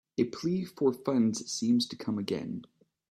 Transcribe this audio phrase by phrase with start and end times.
[0.17, 2.63] A plea for funds seems to come again.